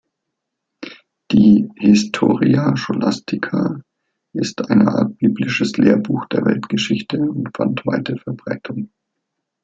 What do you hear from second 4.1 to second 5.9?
ist eine Art biblisches